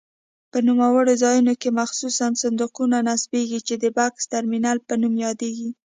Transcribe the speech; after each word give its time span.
په 0.51 0.57
نوموړو 0.67 1.13
ځایونو 1.23 1.53
کې 1.61 1.69
مخصوص 1.79 2.15
صندوقونه 2.41 2.97
نصبېږي 3.09 3.59
چې 3.67 3.75
د 3.83 3.85
بکس 3.97 4.23
ترمینل 4.33 4.77
په 4.87 4.93
نوم 5.01 5.13
یادیږي. 5.25 5.69